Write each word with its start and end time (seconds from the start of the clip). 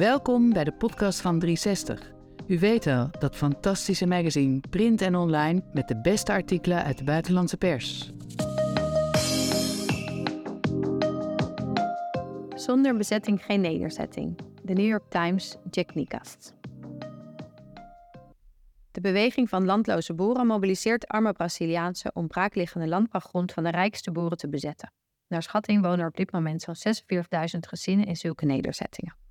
Welkom 0.00 0.52
bij 0.52 0.64
de 0.64 0.72
podcast 0.72 1.20
van 1.20 1.38
360. 1.38 2.12
U 2.46 2.58
weet 2.58 2.84
wel, 2.84 3.10
dat 3.18 3.36
fantastische 3.36 4.06
magazine, 4.06 4.60
print 4.70 5.00
en 5.00 5.14
online, 5.14 5.62
met 5.72 5.88
de 5.88 6.00
beste 6.00 6.32
artikelen 6.32 6.84
uit 6.84 6.98
de 6.98 7.04
buitenlandse 7.04 7.56
pers. 7.56 8.12
Zonder 12.54 12.96
bezetting 12.96 13.44
geen 13.44 13.60
nederzetting. 13.60 14.38
De 14.62 14.72
New 14.72 14.86
York 14.86 15.10
Times, 15.10 15.56
Jack 15.70 15.94
Nicast. 15.94 16.54
De 18.90 19.00
beweging 19.00 19.48
van 19.48 19.64
landloze 19.64 20.14
boeren 20.14 20.46
mobiliseert 20.46 21.06
arme 21.06 21.32
Braziliaanse 21.32 22.10
om 22.14 22.26
braakliggende 22.26 22.88
landbouwgrond 22.88 23.52
van 23.52 23.64
de 23.64 23.70
rijkste 23.70 24.10
boeren 24.10 24.38
te 24.38 24.48
bezetten. 24.48 24.92
Naar 25.28 25.42
schatting 25.42 25.82
wonen 25.82 25.98
er 25.98 26.08
op 26.08 26.16
dit 26.16 26.32
moment 26.32 26.62
zo'n 26.62 26.94
46.000 27.54 27.58
gezinnen 27.60 28.06
in 28.06 28.16
zulke 28.16 28.44
nederzettingen. 28.46 29.28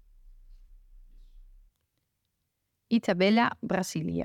Itabella, 2.90 3.56
Brazilië. 3.60 4.24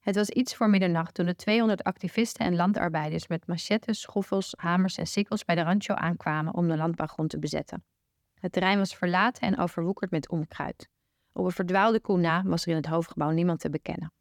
Het 0.00 0.14
was 0.14 0.28
iets 0.28 0.54
voor 0.54 0.70
middernacht 0.70 1.14
toen 1.14 1.26
de 1.26 1.34
200 1.34 1.82
activisten 1.82 2.46
en 2.46 2.56
landarbeiders 2.56 3.26
met 3.26 3.46
machetes, 3.46 4.00
schoffels, 4.00 4.54
hamers 4.56 4.96
en 4.96 5.06
sikkels 5.06 5.44
bij 5.44 5.54
de 5.54 5.62
rancho 5.62 5.94
aankwamen 5.94 6.54
om 6.54 6.68
de 6.68 6.76
landbouwgrond 6.76 7.30
te 7.30 7.38
bezetten. 7.38 7.84
Het 8.34 8.52
terrein 8.52 8.78
was 8.78 8.94
verlaten 8.94 9.42
en 9.42 9.58
overwoekerd 9.58 10.10
met 10.10 10.28
onkruid. 10.28 10.88
Op 11.32 11.44
een 11.44 11.50
verdwaalde 11.50 12.00
koe 12.00 12.18
na 12.18 12.42
was 12.42 12.62
er 12.62 12.70
in 12.70 12.76
het 12.76 12.86
hoofdgebouw 12.86 13.30
niemand 13.30 13.60
te 13.60 13.70
bekennen. 13.70 14.12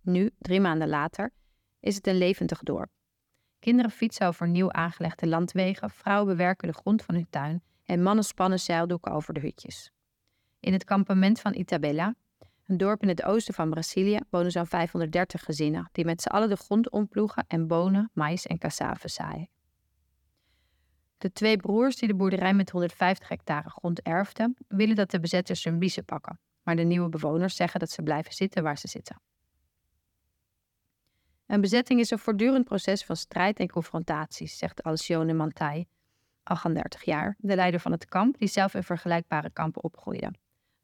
Nu, 0.00 0.30
drie 0.38 0.60
maanden 0.60 0.88
later, 0.88 1.32
is 1.80 1.94
het 1.94 2.06
een 2.06 2.18
levendig 2.18 2.58
dorp. 2.58 2.90
Kinderen 3.58 3.90
fietsen 3.90 4.26
over 4.26 4.48
nieuw 4.48 4.72
aangelegde 4.72 5.26
landwegen, 5.26 5.90
vrouwen 5.90 6.26
bewerken 6.26 6.68
de 6.68 6.74
grond 6.74 7.02
van 7.02 7.14
hun 7.14 7.30
tuin 7.30 7.62
en 7.84 8.02
mannen 8.02 8.24
spannen 8.24 8.60
zeildoeken 8.60 9.12
over 9.12 9.34
de 9.34 9.40
hutjes. 9.40 9.90
In 10.60 10.72
het 10.72 10.84
kampement 10.84 11.40
van 11.40 11.54
Itabella, 11.54 12.14
een 12.66 12.76
dorp 12.76 13.02
in 13.02 13.08
het 13.08 13.22
oosten 13.22 13.54
van 13.54 13.70
Brazilië, 13.70 14.18
wonen 14.30 14.50
zo'n 14.50 14.66
530 14.66 15.44
gezinnen 15.44 15.88
die 15.92 16.04
met 16.04 16.22
z'n 16.22 16.28
allen 16.28 16.48
de 16.48 16.56
grond 16.56 16.90
omploegen 16.90 17.44
en 17.48 17.66
bonen, 17.66 18.10
mais 18.12 18.46
en 18.46 18.58
cassave 18.58 19.08
zaaien. 19.08 19.48
De 21.18 21.32
twee 21.32 21.56
broers 21.56 21.96
die 21.96 22.08
de 22.08 22.14
boerderij 22.14 22.54
met 22.54 22.70
150 22.70 23.28
hectare 23.28 23.70
grond 23.70 24.02
erfden, 24.02 24.56
willen 24.68 24.96
dat 24.96 25.10
de 25.10 25.20
bezetters 25.20 25.64
hun 25.64 25.78
biezen 25.78 26.04
pakken, 26.04 26.38
maar 26.62 26.76
de 26.76 26.82
nieuwe 26.82 27.08
bewoners 27.08 27.56
zeggen 27.56 27.80
dat 27.80 27.90
ze 27.90 28.02
blijven 28.02 28.32
zitten 28.32 28.62
waar 28.62 28.78
ze 28.78 28.88
zitten. 28.88 29.20
Een 31.46 31.60
bezetting 31.60 32.00
is 32.00 32.10
een 32.10 32.18
voortdurend 32.18 32.64
proces 32.64 33.04
van 33.04 33.16
strijd 33.16 33.58
en 33.58 33.68
confrontaties, 33.70 34.58
zegt 34.58 34.82
Alcione 34.82 35.32
Mantai, 35.32 35.86
38 36.42 37.04
jaar, 37.04 37.36
de 37.38 37.54
leider 37.54 37.80
van 37.80 37.92
het 37.92 38.04
kamp, 38.04 38.38
die 38.38 38.48
zelf 38.48 38.74
in 38.74 38.82
vergelijkbare 38.82 39.50
kampen 39.50 39.82
opgroeide. 39.82 40.32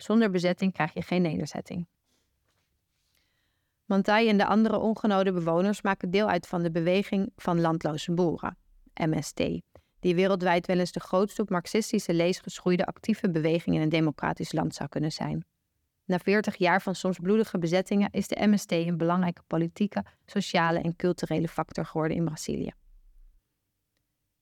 Zonder 0.02 0.30
bezetting 0.30 0.72
krijg 0.72 0.94
je 0.94 1.02
geen 1.02 1.22
nederzetting. 1.22 1.86
Mantai 3.84 4.28
en 4.28 4.38
de 4.38 4.46
andere 4.46 4.78
ongenode 4.78 5.32
bewoners 5.32 5.82
maken 5.82 6.10
deel 6.10 6.28
uit 6.28 6.46
van 6.46 6.62
de 6.62 6.70
beweging 6.70 7.32
van 7.36 7.60
landloze 7.60 8.12
boeren, 8.12 8.56
MST, 8.94 9.36
die 10.00 10.14
wereldwijd 10.14 10.66
wel 10.66 10.78
eens 10.78 10.92
de 10.92 11.00
grootste 11.00 11.42
op 11.42 11.50
marxistische 11.50 12.14
lees 12.14 12.38
geschoeide 12.38 12.86
actieve 12.86 13.30
beweging 13.30 13.76
in 13.76 13.82
een 13.82 13.88
democratisch 13.88 14.52
land 14.52 14.74
zou 14.74 14.88
kunnen 14.88 15.12
zijn. 15.12 15.44
Na 16.04 16.19
40 16.19 16.56
jaar 16.56 16.82
van 16.82 16.94
soms 16.94 17.19
bloedige 17.19 17.58
bezettingen 17.58 18.10
is 18.10 18.28
de 18.28 18.46
MST 18.46 18.72
een 18.72 18.96
belangrijke 18.96 19.42
politieke, 19.46 20.04
sociale 20.26 20.78
en 20.78 20.96
culturele 20.96 21.48
factor 21.48 21.86
geworden 21.86 22.16
in 22.16 22.24
Brazilië. 22.24 22.72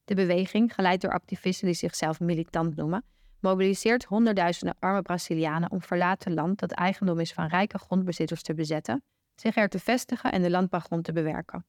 De 0.05 0.15
beweging, 0.15 0.73
geleid 0.73 1.01
door 1.01 1.11
activisten 1.11 1.65
die 1.65 1.75
zichzelf 1.75 2.19
militant 2.19 2.75
noemen, 2.75 3.03
mobiliseert 3.39 4.03
honderdduizenden 4.03 4.75
arme 4.79 5.01
Brazilianen 5.01 5.71
om 5.71 5.81
verlaten 5.81 6.33
land 6.33 6.59
dat 6.59 6.71
eigendom 6.71 7.19
is 7.19 7.33
van 7.33 7.47
rijke 7.47 7.77
grondbezitters 7.77 8.41
te 8.41 8.53
bezetten, 8.53 9.03
zich 9.35 9.55
er 9.55 9.69
te 9.69 9.79
vestigen 9.79 10.31
en 10.31 10.41
de 10.41 10.49
landbouwgrond 10.49 11.03
te 11.03 11.13
bewerken. 11.13 11.65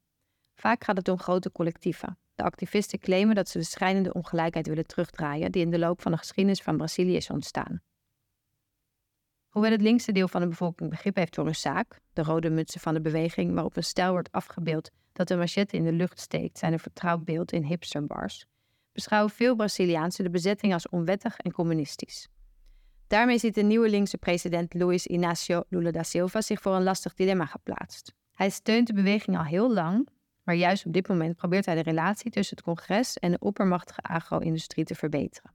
Vaak 0.55 0.85
gaat 0.85 0.97
het 0.97 1.09
om 1.09 1.19
grote 1.19 1.53
collectieven. 1.53 2.19
De 2.35 2.43
activisten 2.43 2.99
claimen 2.99 3.35
dat 3.35 3.49
ze 3.49 3.59
de 3.59 3.65
schrijnende 3.65 4.13
ongelijkheid 4.13 4.67
willen 4.67 4.87
terugdraaien 4.87 5.53
die 5.53 5.63
in 5.63 5.71
de 5.71 5.79
loop 5.79 6.03
van 6.03 6.13
de 6.13 6.19
geschiedenis 6.19 6.63
van 6.63 6.77
Brazilië 6.77 7.17
is 7.17 7.31
ontstaan. 7.31 7.81
Hoewel 9.49 9.71
het 9.71 9.81
linkse 9.81 10.13
deel 10.13 10.29
van 10.29 10.41
de 10.41 10.49
bevolking 10.49 10.91
begrip 10.91 11.17
heeft 11.17 11.35
voor 11.35 11.47
een 11.47 11.55
zaak, 11.55 12.01
de 12.13 12.23
rode 12.23 12.51
mutsen 12.51 12.81
van 12.81 12.95
de 12.95 13.01
beweging 13.01 13.55
waarop 13.55 13.77
een 13.77 13.85
stijl 13.85 14.11
wordt 14.11 14.33
afgebeeld 14.33 14.91
dat 15.13 15.29
de 15.29 15.37
machette 15.37 15.77
in 15.77 15.85
de 15.85 15.93
lucht 15.93 16.21
steekt, 16.21 16.59
zijn 16.59 16.73
een 16.73 16.79
vertrouwd 16.79 17.25
beeld 17.25 17.53
in 17.53 17.65
hipsterbars, 17.65 18.47
beschouwen 18.99 19.31
veel 19.31 19.57
Braziliaanse 19.57 20.23
de 20.23 20.31
bezetting 20.31 20.73
als 20.73 20.89
onwettig 20.89 21.39
en 21.39 21.53
communistisch. 21.53 22.29
Daarmee 23.07 23.39
ziet 23.39 23.55
de 23.55 23.63
nieuwe 23.63 23.89
linkse 23.89 24.19
president 24.19 24.75
Luiz 24.75 25.05
Inácio 25.05 25.63
Lula 25.69 25.91
da 25.91 26.03
Silva 26.03 26.41
zich 26.41 26.61
voor 26.61 26.75
een 26.75 26.83
lastig 26.83 27.15
dilemma 27.15 27.47
geplaatst. 27.47 28.13
Hij 28.33 28.51
steunt 28.51 28.87
de 28.87 28.93
beweging 28.93 29.37
al 29.39 29.45
heel 29.45 29.73
lang, 29.73 30.09
maar 30.43 30.55
juist 30.55 30.87
op 30.87 30.93
dit 30.93 31.09
moment 31.09 31.37
probeert 31.37 31.67
hij 31.67 31.75
de 31.75 31.83
relatie 31.83 32.31
tussen 32.31 32.57
het 32.57 32.65
congres 32.65 33.17
en 33.19 33.31
de 33.31 33.39
oppermachtige 33.39 34.01
agro-industrie 34.01 34.85
te 34.85 34.95
verbeteren. 34.95 35.53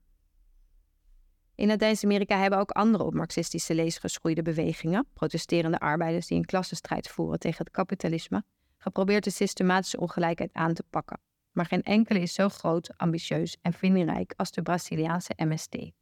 In 1.54 1.66
Latijns-Amerika 1.66 2.38
hebben 2.38 2.58
ook 2.58 2.70
andere 2.70 3.04
op 3.04 3.14
marxistische 3.14 3.74
lees 3.74 3.98
geschoeide 3.98 4.42
bewegingen, 4.42 5.06
protesterende 5.14 5.78
arbeiders 5.78 6.26
die 6.26 6.38
een 6.38 6.44
klassenstrijd 6.44 7.08
voeren 7.08 7.38
tegen 7.38 7.64
het 7.64 7.74
kapitalisme, 7.74 8.44
geprobeerd 8.78 9.24
de 9.24 9.30
systematische 9.30 10.00
ongelijkheid 10.00 10.52
aan 10.52 10.74
te 10.74 10.84
pakken 10.90 11.18
maar 11.54 11.66
geen 11.66 11.82
enkele 11.82 12.20
is 12.20 12.34
zo 12.34 12.48
groot, 12.48 12.96
ambitieus 12.96 13.56
en 13.62 13.72
vindingrijk 13.72 14.32
als 14.36 14.50
de 14.50 14.62
Braziliaanse 14.62 15.32
MST. 15.36 15.92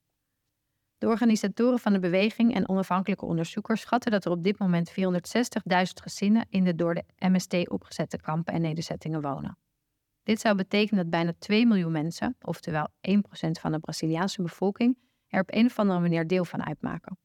De 0.98 1.08
organisatoren 1.08 1.78
van 1.78 1.92
de 1.92 1.98
beweging 1.98 2.54
en 2.54 2.68
onafhankelijke 2.68 3.24
onderzoekers 3.24 3.80
schatten 3.80 4.10
dat 4.10 4.24
er 4.24 4.30
op 4.30 4.42
dit 4.42 4.58
moment 4.58 4.90
460.000 4.90 4.94
gezinnen 6.02 6.46
in 6.48 6.64
de 6.64 6.74
door 6.74 6.94
de 6.94 7.04
MST 7.18 7.68
opgezette 7.68 8.20
kampen 8.20 8.54
en 8.54 8.60
nederzettingen 8.60 9.20
wonen. 9.20 9.58
Dit 10.22 10.40
zou 10.40 10.56
betekenen 10.56 11.02
dat 11.02 11.10
bijna 11.10 11.32
2 11.38 11.66
miljoen 11.66 11.92
mensen, 11.92 12.36
oftewel 12.40 12.88
1% 13.08 13.18
van 13.60 13.72
de 13.72 13.78
Braziliaanse 13.78 14.42
bevolking, 14.42 14.98
er 15.26 15.40
op 15.40 15.54
een 15.54 15.66
of 15.66 15.78
andere 15.78 16.00
manier 16.00 16.26
deel 16.26 16.44
van 16.44 16.64
uitmaken. 16.64 17.18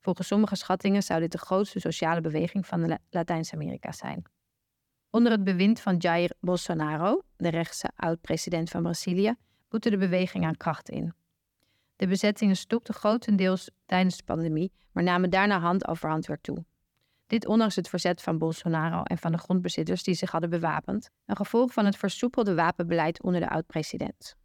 Volgens 0.00 0.26
sommige 0.26 0.56
schattingen 0.56 1.02
zou 1.02 1.20
dit 1.20 1.32
de 1.32 1.38
grootste 1.38 1.80
sociale 1.80 2.20
beweging 2.20 2.66
van 2.66 2.98
Latijns-Amerika 3.10 3.92
zijn. 3.92 4.22
Onder 5.10 5.32
het 5.32 5.44
bewind 5.44 5.80
van 5.80 5.96
Jair 5.96 6.32
Bolsonaro, 6.40 7.22
de 7.36 7.48
rechtse 7.48 7.90
oud-president 7.96 8.70
van 8.70 8.82
Brazilië, 8.82 9.34
boette 9.68 9.90
de 9.90 9.96
beweging 9.96 10.44
aan 10.44 10.56
kracht 10.56 10.88
in. 10.88 11.14
De 11.96 12.06
bezettingen 12.06 12.56
stopten 12.56 12.94
grotendeels 12.94 13.70
tijdens 13.86 14.16
de 14.16 14.24
pandemie, 14.24 14.72
maar 14.92 15.02
namen 15.02 15.30
daarna 15.30 15.60
hand 15.60 15.88
over 15.88 16.08
hand 16.08 16.26
weer 16.26 16.40
toe. 16.40 16.64
Dit 17.26 17.46
ondanks 17.46 17.76
het 17.76 17.88
verzet 17.88 18.22
van 18.22 18.38
Bolsonaro 18.38 19.02
en 19.02 19.18
van 19.18 19.32
de 19.32 19.38
grondbezitters 19.38 20.02
die 20.02 20.14
zich 20.14 20.30
hadden 20.30 20.50
bewapend, 20.50 21.10
een 21.26 21.36
gevolg 21.36 21.72
van 21.72 21.84
het 21.84 21.96
versoepelde 21.96 22.54
wapenbeleid 22.54 23.22
onder 23.22 23.40
de 23.40 23.48
oud-president. 23.48 24.36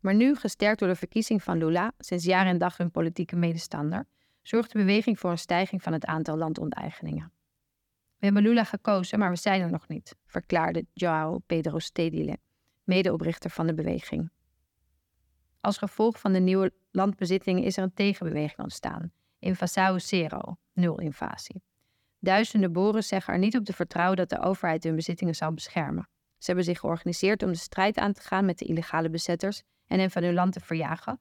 Maar 0.00 0.14
nu, 0.14 0.34
gesterkt 0.34 0.78
door 0.78 0.88
de 0.88 0.94
verkiezing 0.94 1.42
van 1.42 1.58
Lula, 1.58 1.92
sinds 1.98 2.24
jaar 2.24 2.46
en 2.46 2.58
dag 2.58 2.76
hun 2.76 2.90
politieke 2.90 3.36
medestander, 3.36 4.06
zorgt 4.42 4.72
de 4.72 4.78
beweging 4.78 5.18
voor 5.18 5.30
een 5.30 5.38
stijging 5.38 5.82
van 5.82 5.92
het 5.92 6.04
aantal 6.04 6.36
landonteigeningen. 6.36 7.32
We 8.18 8.24
hebben 8.24 8.42
Lula 8.42 8.64
gekozen, 8.64 9.18
maar 9.18 9.30
we 9.30 9.36
zijn 9.36 9.60
er 9.60 9.70
nog 9.70 9.88
niet, 9.88 10.16
verklaarde 10.26 10.86
João 10.92 11.46
Pedro 11.46 11.78
Stedile, 11.78 12.38
medeoprichter 12.84 13.50
van 13.50 13.66
de 13.66 13.74
beweging. 13.74 14.30
Als 15.60 15.78
gevolg 15.78 16.20
van 16.20 16.32
de 16.32 16.38
nieuwe 16.38 16.72
landbezittingen 16.90 17.62
is 17.62 17.76
er 17.76 17.82
een 17.82 17.94
tegenbeweging 17.94 18.58
ontstaan, 18.58 19.12
Invasao 19.38 19.98
Zero, 19.98 20.56
nul 20.72 21.00
invasie. 21.00 21.62
Duizenden 22.18 22.72
boeren 22.72 23.04
zeggen 23.04 23.32
er 23.32 23.38
niet 23.38 23.56
op 23.56 23.64
te 23.64 23.72
vertrouwen 23.72 24.16
dat 24.16 24.28
de 24.28 24.40
overheid 24.40 24.84
hun 24.84 24.94
bezittingen 24.94 25.34
zal 25.34 25.52
beschermen. 25.52 26.08
Ze 26.38 26.46
hebben 26.46 26.64
zich 26.64 26.80
georganiseerd 26.80 27.42
om 27.42 27.52
de 27.52 27.58
strijd 27.58 27.96
aan 27.96 28.12
te 28.12 28.20
gaan 28.20 28.44
met 28.44 28.58
de 28.58 28.64
illegale 28.64 29.10
bezetters 29.10 29.62
en 29.86 29.98
hen 29.98 30.10
van 30.10 30.22
hun 30.22 30.34
land 30.34 30.52
te 30.52 30.60
verjagen, 30.60 31.20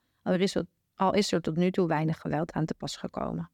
al 0.96 1.14
is 1.14 1.32
er 1.32 1.42
tot 1.42 1.56
nu 1.56 1.72
toe 1.72 1.88
weinig 1.88 2.22
geweld 2.22 2.52
aan 2.52 2.66
te 2.66 2.74
pas 2.74 2.98
gekomen. 2.98 3.50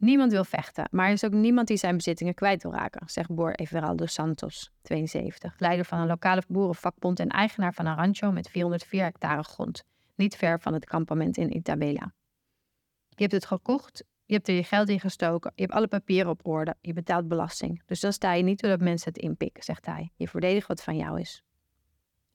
Niemand 0.00 0.32
wil 0.32 0.44
vechten, 0.44 0.88
maar 0.90 1.06
er 1.06 1.12
is 1.12 1.24
ook 1.24 1.32
niemand 1.32 1.68
die 1.68 1.76
zijn 1.76 1.96
bezittingen 1.96 2.34
kwijt 2.34 2.62
wil 2.62 2.72
raken, 2.72 3.08
zegt 3.08 3.34
Boer 3.34 3.54
Everaldo 3.54 4.06
Santos, 4.06 4.70
72, 4.82 5.54
leider 5.58 5.84
van 5.84 5.98
een 5.98 6.06
lokale 6.06 6.42
boerenvakbond 6.48 7.20
en 7.20 7.28
eigenaar 7.28 7.74
van 7.74 7.86
een 7.86 7.96
rancho 7.96 8.32
met 8.32 8.48
404 8.48 9.02
hectare 9.02 9.42
grond, 9.42 9.84
niet 10.14 10.36
ver 10.36 10.60
van 10.60 10.72
het 10.72 10.84
kampement 10.84 11.36
in 11.36 11.56
Itabela. 11.56 12.12
Je 13.08 13.22
hebt 13.22 13.32
het 13.32 13.46
gekocht, 13.46 14.04
je 14.24 14.34
hebt 14.34 14.48
er 14.48 14.54
je 14.54 14.64
geld 14.64 14.88
in 14.88 15.00
gestoken, 15.00 15.52
je 15.54 15.62
hebt 15.62 15.74
alle 15.74 15.88
papieren 15.88 16.30
op 16.30 16.46
orde, 16.46 16.74
je 16.80 16.92
betaalt 16.92 17.28
belasting. 17.28 17.82
Dus 17.86 18.00
dan 18.00 18.12
sta 18.12 18.32
je 18.32 18.42
niet 18.42 18.60
doordat 18.60 18.80
mensen 18.80 19.12
het 19.12 19.22
inpikken, 19.22 19.62
zegt 19.62 19.86
hij. 19.86 20.10
Je 20.16 20.28
verdedigt 20.28 20.66
wat 20.66 20.82
van 20.82 20.96
jou 20.96 21.20
is. 21.20 21.42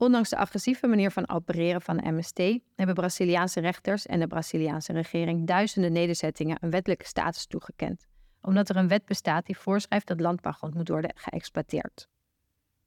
Ondanks 0.05 0.29
de 0.29 0.37
agressieve 0.37 0.87
manier 0.87 1.11
van 1.11 1.29
opereren 1.29 1.81
van 1.81 2.15
MST 2.15 2.37
hebben 2.75 2.95
Braziliaanse 2.95 3.59
rechters 3.59 4.05
en 4.05 4.19
de 4.19 4.27
Braziliaanse 4.27 4.93
regering 4.93 5.47
duizenden 5.47 5.91
nederzettingen 5.91 6.57
een 6.61 6.69
wettelijke 6.69 7.05
status 7.05 7.45
toegekend, 7.45 8.07
omdat 8.41 8.69
er 8.69 8.75
een 8.75 8.87
wet 8.87 9.05
bestaat 9.05 9.45
die 9.45 9.57
voorschrijft 9.57 10.07
dat 10.07 10.19
landbouwgrond 10.19 10.73
moet 10.73 10.87
worden 10.89 11.11
geëxploiteerd. 11.15 12.07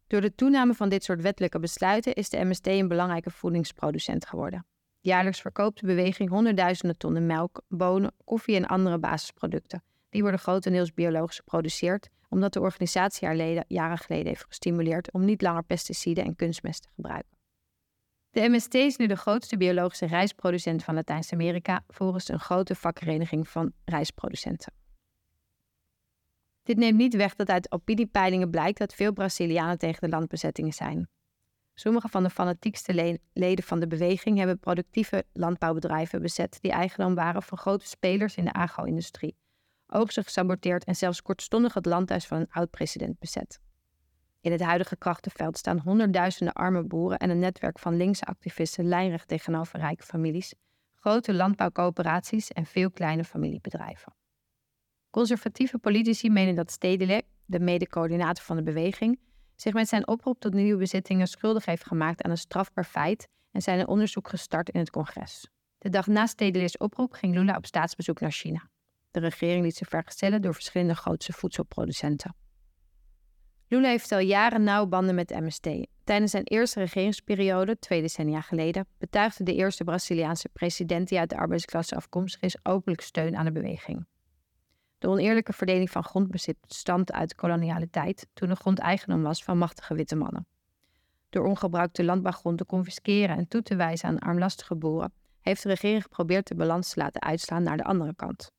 Door 0.07 0.21
de 0.21 0.35
toename 0.35 0.75
van 0.75 0.89
dit 0.89 1.05
soort 1.05 1.21
wettelijke 1.21 1.59
besluiten 1.59 2.15
is 2.15 2.29
de 2.29 2.45
MST 2.45 2.67
een 2.67 2.89
belangrijke 2.89 3.31
voedingsproducent 3.31 4.27
geworden. 4.27 4.67
Jaarlijks 5.01 5.41
verkoopt 5.41 5.81
de 5.81 5.87
beweging 5.87 6.31
honderdduizenden 6.31 6.99
tonnen 6.99 7.27
melk, 7.27 7.63
bonen, 7.69 8.13
koffie 8.25 8.57
en 8.57 8.67
andere 8.67 8.99
basisproducten. 8.99 9.83
Die 10.09 10.23
worden 10.23 10.41
grotendeels 10.41 10.95
biologisch 10.95 11.37
geproduceerd, 11.37 12.09
omdat 12.29 12.53
de 12.53 12.61
organisatie 12.61 13.27
haar 13.27 13.37
leden 13.37 13.65
jaren 13.69 13.99
geleden 13.99 14.27
heeft 14.27 14.45
gestimuleerd 14.45 15.13
om 15.13 15.25
niet 15.25 15.43
langer 15.43 15.63
pesticiden 15.63 16.25
en 16.25 16.37
kunstmest 16.37 16.83
te 16.83 16.89
gebruiken. 16.95 17.37
De 18.31 18.49
MST 18.49 18.75
is 18.75 18.97
nu 18.97 19.07
de 19.07 19.17
grootste 19.17 19.57
biologische 19.57 20.07
rijstproducent 20.07 20.85
van 20.85 20.95
Latijns-Amerika, 20.95 21.85
volgens 21.89 22.29
een 22.29 22.41
grote 22.41 22.75
vakvereniging 22.75 23.49
van 23.49 23.73
rijstproducenten. 23.85 24.73
Dit 26.63 26.77
neemt 26.77 26.99
niet 26.99 27.15
weg 27.15 27.35
dat 27.35 27.49
uit 27.49 27.73
opiniepeilingen 27.73 28.51
blijkt 28.51 28.79
dat 28.79 28.95
veel 28.95 29.13
Brazilianen 29.13 29.79
tegen 29.79 30.01
de 30.01 30.09
landbezettingen 30.09 30.73
zijn. 30.73 31.09
Sommige 31.75 32.09
van 32.09 32.23
de 32.23 32.31
fanatiekste 32.31 33.19
leden 33.33 33.65
van 33.65 33.81
de 33.81 33.87
beweging 33.87 34.39
hebben 34.39 34.59
productieve 34.59 35.25
landbouwbedrijven 35.33 36.23
bezet 36.23 36.59
die 36.61 36.71
eigendom 36.71 37.15
waren 37.15 37.43
van 37.43 37.59
grote 37.59 37.87
spelers 37.87 38.37
in 38.37 38.45
de 38.45 38.53
agro-industrie, 38.53 39.37
oogsten 39.89 40.25
gesaboteerd 40.25 40.85
en 40.85 40.97
zelfs 40.97 41.23
kortstondig 41.23 41.75
het 41.75 41.87
landhuis 41.87 42.27
van 42.27 42.39
een 42.39 42.51
oud-president 42.51 43.19
bezet. 43.19 43.61
In 44.41 44.53
het 44.53 44.61
huidige 44.61 44.97
krachtenveld 44.97 45.59
staan 45.59 45.79
honderdduizenden 45.79 46.55
arme 46.55 46.83
boeren 46.83 47.19
en 47.19 47.31
een 47.31 47.39
netwerk 47.39 47.79
van 47.79 47.97
linkse 47.97 48.25
activisten 48.25 48.85
lijnrecht 48.85 49.29
tegenover 49.29 49.79
rijke 49.79 50.05
families, 50.05 50.55
grote 50.95 51.35
landbouwcoöperaties 51.35 52.53
en 52.53 52.67
veel 52.67 52.91
kleine 52.91 53.25
familiebedrijven. 53.25 54.15
Conservatieve 55.11 55.79
politici 55.79 56.31
menen 56.31 56.55
dat 56.55 56.71
Stedelijk, 56.71 57.27
de 57.45 57.61
mede-coördinator 57.61 58.45
van 58.45 58.57
de 58.57 58.63
beweging, 58.63 59.21
zich 59.57 59.73
met 59.73 59.89
zijn 59.89 60.09
oproep 60.09 60.41
tot 60.41 60.55
nieuwe 60.55 60.79
bezittingen 60.79 61.27
schuldig 61.27 61.65
heeft 61.65 61.87
gemaakt 61.87 62.23
aan 62.23 62.31
een 62.31 62.39
strafbaar 62.39 62.85
feit 62.85 63.29
en 63.51 63.63
zijn 63.63 63.79
een 63.79 63.89
onderzoek 63.89 64.29
gestart 64.29 64.71
in 64.71 64.81
het 64.81 64.91
congres. 64.91 65.49
De 65.79 65.89
dag 65.89 66.07
na 66.07 66.27
Stedelijks 66.27 66.77
oproep 66.77 67.13
ging 67.13 67.35
Lula 67.35 67.57
op 67.57 67.67
staatsbezoek 67.67 68.21
naar 68.21 68.33
China. 68.33 68.71
De 69.11 69.21
regering 69.21 69.65
liet 69.65 69.77
zich 69.77 69.89
vergezellen 69.89 70.43
door 70.43 70.55
verschillende 70.55 70.95
grootse 70.95 71.33
voedselproducenten. 71.33 72.35
Lula 73.69 73.89
heeft 73.89 74.13
al 74.13 74.19
jaren 74.19 74.63
nauw 74.63 74.87
banden 74.87 75.15
met 75.15 75.41
MST. 75.41 75.69
Tijdens 76.05 76.31
zijn 76.31 76.45
eerste 76.45 76.81
regeringsperiode, 76.81 77.79
twee 77.79 78.01
decennia 78.01 78.41
geleden, 78.41 78.87
betuigde 78.99 79.45
de 79.45 79.55
eerste 79.55 79.85
Braziliaanse 79.85 80.49
president 80.49 81.09
die 81.09 81.19
uit 81.19 81.31
de 81.31 81.37
arbeidsklasse 81.37 81.95
afkomstig 81.95 82.41
is 82.41 82.57
openlijk 82.63 83.01
steun 83.01 83.37
aan 83.37 83.45
de 83.45 83.53
beweging. 83.53 84.07
De 84.99 85.09
oneerlijke 85.09 85.53
verdeling 85.53 85.91
van 85.91 86.05
grondbezit 86.05 86.57
stamt 86.67 87.13
uit 87.13 87.29
de 87.29 87.35
koloniale 87.35 87.91
tijd, 87.91 88.27
toen 88.33 88.49
de 88.49 88.57
grond 88.57 88.79
eigendom 88.79 89.23
was 89.23 89.45
van 89.45 89.59
machtige 89.59 89.95
witte 89.95 90.17
mannen. 90.17 90.47
Door 91.29 91.47
ongebruikte 91.47 92.05
landbouwgrond 92.05 92.59
te 92.59 92.67
confisceren 92.67 93.37
en 93.37 93.49
toe 93.49 93.63
te 93.63 93.77
wijzen 93.77 94.09
aan 94.09 94.19
armlastige 94.19 94.77
boeren, 94.77 95.13
heeft 95.41 95.63
de 95.63 95.69
regering 95.69 96.03
geprobeerd 96.03 96.47
de 96.47 96.55
balans 96.55 96.91
te 96.93 97.01
laten 97.01 97.23
uitslaan 97.23 97.63
naar 97.63 97.77
de 97.77 97.85
andere 97.85 98.15
kant. 98.15 98.51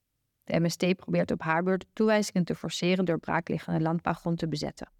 De 0.50 0.60
MST 0.60 0.96
probeert 0.96 1.32
op 1.32 1.42
haar 1.42 1.64
beurt 1.64 1.86
toewijzingen 1.94 2.44
te 2.44 2.56
forceren 2.56 3.06
door 3.06 3.20
braakliggende 3.20 3.80
landbouwgrond 3.80 4.38
te 4.38 4.48
bezetten. 4.48 4.92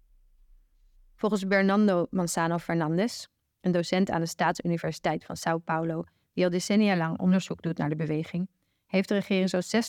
Volgens 1.14 1.46
Bernardo 1.46 2.06
Manzano 2.10 2.58
Fernandes, 2.58 3.28
een 3.60 3.72
docent 3.72 4.10
aan 4.10 4.20
de 4.20 4.26
Staatsuniversiteit 4.26 5.24
van 5.24 5.36
Sao 5.36 5.58
Paulo, 5.58 6.04
die 6.32 6.44
al 6.44 6.50
decennia 6.50 6.96
lang 6.96 7.18
onderzoek 7.18 7.62
doet 7.62 7.78
naar 7.78 7.88
de 7.88 7.96
beweging, 7.96 8.48
heeft 8.86 9.08
de 9.08 9.14
regering 9.14 9.48
zo'n 9.48 9.82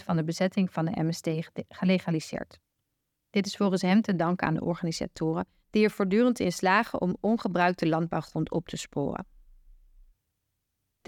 60% 0.00 0.04
van 0.04 0.16
de 0.16 0.24
bezetting 0.24 0.72
van 0.72 0.84
de 0.84 1.02
MST 1.02 1.28
gelegaliseerd. 1.68 2.58
Dit 3.30 3.46
is 3.46 3.56
volgens 3.56 3.82
hem 3.82 4.00
te 4.00 4.16
danken 4.16 4.46
aan 4.46 4.54
de 4.54 4.64
organisatoren, 4.64 5.46
die 5.70 5.84
er 5.84 5.90
voortdurend 5.90 6.40
in 6.40 6.52
slagen 6.52 7.00
om 7.00 7.16
ongebruikte 7.20 7.88
landbouwgrond 7.88 8.50
op 8.50 8.68
te 8.68 8.76
sporen. 8.76 9.26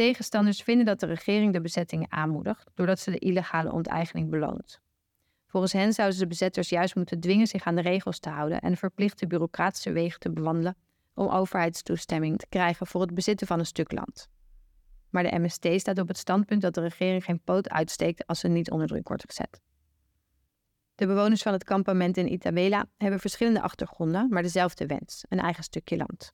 Tegenstanders 0.01 0.63
vinden 0.63 0.87
dat 0.87 1.01
de 1.01 1.07
regering 1.07 1.53
de 1.53 1.61
bezettingen 1.61 2.13
aanmoedigt, 2.13 2.71
doordat 2.75 2.99
ze 2.99 3.11
de 3.11 3.19
illegale 3.19 3.73
onteigening 3.73 4.31
beloont. 4.31 4.81
Volgens 5.47 5.73
hen 5.73 5.93
zouden 5.93 6.17
ze 6.17 6.23
de 6.23 6.29
bezetters 6.29 6.69
juist 6.69 6.95
moeten 6.95 7.21
dwingen 7.21 7.47
zich 7.47 7.65
aan 7.65 7.75
de 7.75 7.83
regels 7.83 8.19
te 8.19 8.29
houden 8.29 8.61
en 8.61 8.77
verplichte 8.77 9.27
bureaucratische 9.27 9.93
wegen 9.93 10.21
te 10.21 10.31
bewandelen 10.31 10.77
om 11.15 11.29
overheidstoestemming 11.29 12.39
te 12.39 12.47
krijgen 12.49 12.87
voor 12.87 13.01
het 13.01 13.15
bezitten 13.15 13.47
van 13.47 13.59
een 13.59 13.67
stuk 13.67 13.93
land. 13.93 14.29
Maar 15.11 15.23
de 15.23 15.39
MST 15.39 15.67
staat 15.75 15.99
op 15.99 16.09
het 16.09 16.19
standpunt 16.19 16.63
dat 16.63 16.75
de 16.75 16.81
regering 16.81 17.25
geen 17.25 17.43
poot 17.45 17.69
uitsteekt 17.69 18.27
als 18.27 18.41
ze 18.41 18.49
niet 18.49 18.71
onder 18.71 18.87
druk 18.87 19.09
wordt 19.09 19.25
gezet. 19.27 19.61
De 20.95 21.07
bewoners 21.07 21.43
van 21.43 21.53
het 21.53 21.65
kampement 21.65 22.17
in 22.17 22.33
Itabela 22.33 22.87
hebben 22.97 23.21
verschillende 23.21 23.61
achtergronden, 23.61 24.27
maar 24.31 24.43
dezelfde 24.43 24.87
wens: 24.87 25.25
een 25.29 25.41
eigen 25.41 25.65
stukje 25.65 25.97
land. 25.97 26.33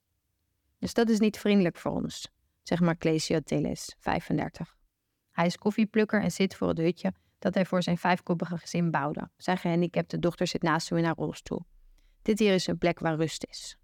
Dus 0.78 0.94
dat 0.94 1.08
is 1.08 1.18
niet 1.18 1.38
vriendelijk 1.38 1.76
voor 1.76 1.92
ons, 1.92 2.34
zegt 2.68 2.82
Marclesio 2.82 3.40
Teles, 3.40 3.94
35. 3.98 4.76
Hij 5.30 5.46
is 5.46 5.56
koffieplukker 5.56 6.22
en 6.22 6.30
zit 6.30 6.56
voor 6.56 6.68
het 6.68 6.78
hutje 6.78 7.12
dat 7.38 7.54
hij 7.54 7.66
voor 7.66 7.82
zijn 7.82 7.98
vijfkoppige 7.98 8.58
gezin 8.58 8.90
bouwde. 8.90 9.30
Zijn 9.36 9.58
gehandicapte 9.58 10.18
dochter 10.18 10.46
zit 10.46 10.62
naast 10.62 10.88
hem 10.88 10.98
in 10.98 11.04
haar 11.04 11.14
rolstoel. 11.14 11.66
Dit 12.22 12.38
hier 12.38 12.54
is 12.54 12.66
een 12.66 12.78
plek 12.78 12.98
waar 12.98 13.16
rust 13.16 13.46
is. 13.48 13.76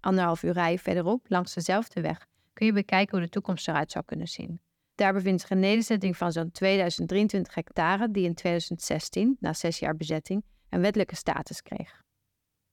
Anderhalf 0.00 0.42
uur 0.42 0.52
rijden 0.52 0.78
verderop, 0.78 1.26
langs 1.28 1.54
dezelfde 1.54 2.00
weg, 2.00 2.26
kun 2.52 2.66
je 2.66 2.72
bekijken 2.72 3.16
hoe 3.16 3.26
de 3.26 3.32
toekomst 3.32 3.68
eruit 3.68 3.90
zou 3.90 4.04
kunnen 4.04 4.28
zien. 4.28 4.60
Daar 4.94 5.12
bevindt 5.12 5.40
zich 5.40 5.50
een 5.50 5.58
nederzetting 5.58 6.16
van 6.16 6.32
zo'n 6.32 6.50
2023 6.50 7.54
hectare 7.54 8.10
die 8.10 8.24
in 8.24 8.34
2016, 8.34 9.36
na 9.40 9.52
zes 9.52 9.78
jaar 9.78 9.96
bezetting, 9.96 10.44
een 10.68 10.80
wettelijke 10.80 11.16
status 11.16 11.62
kreeg. 11.62 12.02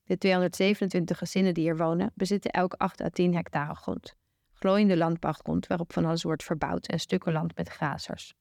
De 0.04 0.18
227 0.18 1.18
gezinnen 1.18 1.54
die 1.54 1.64
hier 1.64 1.78
wonen 1.78 2.12
bezitten 2.16 2.52
elk 2.52 2.74
8 2.74 3.02
à 3.02 3.10
10 3.10 3.36
hectare 3.36 3.76
grond. 3.76 4.18
Glooiende 4.60 4.98
landbouwgrond 4.98 5.68
waarop 5.68 5.94
van 5.94 6.06
alles 6.06 6.24
wordt 6.24 6.44
verbouwd 6.44 6.88
en 6.88 7.00
stukken 7.00 7.34
land 7.34 7.56
met 7.56 7.70
grazers. 7.70 8.34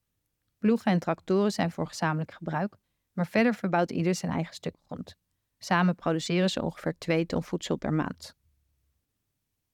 Ploegen 0.58 0.92
en 0.92 0.98
tractoren 0.98 1.50
zijn 1.50 1.70
voor 1.70 1.86
gezamenlijk 1.86 2.32
gebruik, 2.32 2.76
maar 3.12 3.26
verder 3.26 3.54
verbouwt 3.54 3.90
ieder 3.90 4.14
zijn 4.14 4.32
eigen 4.32 4.54
stuk 4.54 4.74
grond. 4.86 5.16
Samen 5.58 5.94
produceren 5.94 6.50
ze 6.50 6.62
ongeveer 6.62 6.98
2 6.98 7.26
ton 7.26 7.42
voedsel 7.42 7.76
per 7.76 7.92
maand. 7.92 8.36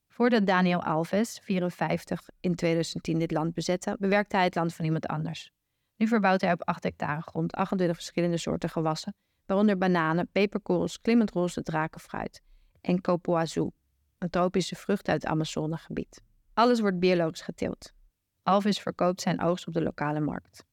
Voordat 0.09 0.47
Daniel 0.47 0.83
Alves, 0.83 1.39
54, 1.43 2.29
in 2.41 2.55
2010 2.55 3.19
dit 3.19 3.31
land 3.31 3.55
bezette, 3.55 3.97
bewerkte 3.99 4.37
hij 4.37 4.45
het 4.45 4.55
land 4.55 4.75
van 4.75 4.85
iemand 4.85 5.07
anders. 5.07 5.51
Nu 5.97 6.07
verbouwt 6.07 6.41
hij 6.41 6.53
op 6.53 6.63
8 6.63 6.83
hectare 6.83 7.23
grond 7.23 7.53
28 7.53 7.97
verschillende 7.97 8.39
soorten 8.39 8.71
gewassen, 8.71 9.15
waaronder 9.47 9.79
bananen, 9.79 10.29
peperkorrels, 10.33 11.01
klimmend 11.01 11.33
drakenfruit 11.63 12.43
en 12.81 13.01
copoazou, 13.01 13.71
een 14.19 14.31
tropische 14.31 14.77
vrucht 14.77 15.09
uit 15.09 15.23
het 15.23 15.31
Amazonegebied. 15.31 16.24
Alles 16.55 16.81
wordt 16.81 16.99
biologisch 16.99 17.41
geteeld. 17.41 17.93
Alves 18.43 18.81
verkoopt 18.81 19.21
zijn 19.21 19.41
oogst 19.43 19.67
op 19.67 19.73
de 19.73 19.83
lokale 19.83 20.21
markt. 20.21 20.65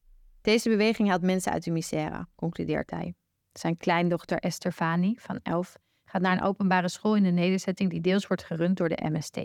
Deze 0.42 0.70
beweging 0.70 1.10
haalt 1.10 1.22
mensen 1.22 1.52
uit 1.52 1.64
de 1.64 1.72
misère, 1.72 2.28
concludeert 2.36 2.92
hij. 2.92 3.14
Zijn 3.54 3.78
kleindochter 3.78 4.38
Esther 4.38 4.72
Fani, 4.72 5.16
van 5.20 5.40
11, 5.44 5.78
gaat 6.06 6.22
naar 6.22 6.38
een 6.38 6.44
openbare 6.44 6.90
school 6.90 7.16
in 7.16 7.24
de 7.24 7.32
nederzetting 7.32 7.90
die 7.90 8.02
deels 8.02 8.28
wordt 8.28 8.44
gerund 8.44 8.78
door 8.78 8.90
de 8.90 9.10
MST. 9.12 9.36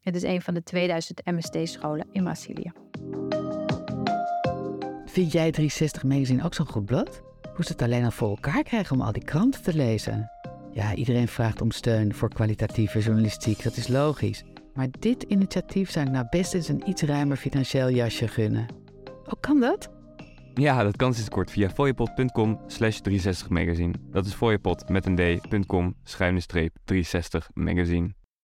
Het 0.00 0.14
is 0.14 0.22
een 0.22 0.42
van 0.42 0.54
de 0.54 0.62
2000 0.62 1.24
MST-scholen 1.24 2.06
in 2.12 2.24
Brazilië. 2.24 2.72
Vind 5.06 5.32
jij 5.32 5.50
360 5.50 6.04
Magazine 6.04 6.44
ook 6.44 6.54
zo'n 6.54 6.66
goed 6.66 6.84
blad? 6.84 7.22
Hoe 7.54 7.64
ze 7.64 7.72
het 7.72 7.82
alleen 7.82 8.04
al 8.04 8.10
voor 8.10 8.28
elkaar 8.28 8.62
krijgen 8.62 8.96
om 8.96 9.02
al 9.02 9.12
die 9.12 9.24
kranten 9.24 9.62
te 9.62 9.74
lezen? 9.74 10.30
Ja, 10.72 10.94
iedereen 10.94 11.28
vraagt 11.28 11.60
om 11.60 11.70
steun 11.70 12.14
voor 12.14 12.28
kwalitatieve 12.28 12.98
journalistiek, 12.98 13.62
dat 13.62 13.76
is 13.76 13.88
logisch. 13.88 14.44
Maar 14.76 14.88
dit 14.98 15.22
initiatief 15.22 15.90
zou 15.90 16.06
ik 16.06 16.12
nou 16.12 16.26
best 16.30 16.54
eens 16.54 16.68
een 16.68 16.88
iets 16.88 17.02
ruimer 17.02 17.36
financieel 17.36 17.90
jasje 17.90 18.28
gunnen. 18.28 18.66
Hoe 19.24 19.40
kan 19.40 19.60
dat? 19.60 19.94
Ja, 20.54 20.82
dat 20.82 20.96
kan 20.96 21.14
sinds 21.14 21.28
kort 21.28 21.50
via 21.50 21.70
fooiepot.com 21.70 22.60
slash 22.66 22.98
360 22.98 23.48
magazine. 23.48 23.94
Dat 24.10 24.26
is 24.26 24.32
fooiepot 24.32 24.88
met 24.88 25.06
een 25.06 25.16
d.com 25.16 25.94
schuine 26.04 26.40
streep 26.40 26.76
360 26.84 27.50
magazine. 27.54 28.14